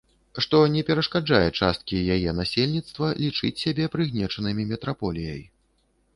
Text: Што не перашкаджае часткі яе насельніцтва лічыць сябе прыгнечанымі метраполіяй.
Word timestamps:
Што 0.43 0.59
не 0.75 0.81
перашкаджае 0.87 1.49
часткі 1.59 1.99
яе 2.15 2.33
насельніцтва 2.39 3.11
лічыць 3.25 3.53
сябе 3.67 3.85
прыгнечанымі 3.99 4.69
метраполіяй. 4.73 5.41